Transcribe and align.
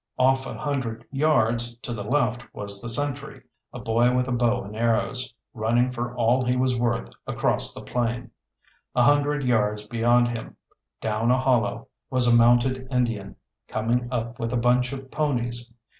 Off 0.17 0.47
a 0.47 0.55
hundred 0.57 1.05
yards 1.11 1.75
to 1.77 1.93
the 1.93 2.03
left 2.03 2.51
was 2.55 2.81
the 2.81 2.89
sentry, 2.89 3.43
a 3.71 3.77
boy 3.77 4.11
with 4.15 4.27
a 4.27 4.31
bow 4.31 4.63
and 4.63 4.75
arrows, 4.75 5.31
running 5.53 5.91
for 5.91 6.15
all 6.15 6.43
he 6.43 6.55
was 6.55 6.75
worth 6.75 7.11
across 7.27 7.71
the 7.75 7.83
plain. 7.83 8.31
A 8.95 9.03
hundred 9.03 9.43
yards 9.43 9.85
beyond 9.85 10.29
him, 10.29 10.55
down 11.01 11.29
a 11.29 11.37
hollow, 11.37 11.87
was 12.09 12.25
a 12.25 12.35
mounted 12.35 12.87
Indian 12.89 13.35
coming 13.67 14.07
up 14.11 14.39
with 14.39 14.51
a 14.51 14.57
bunch 14.57 14.91
of 14.91 15.11
ponies. 15.11 15.71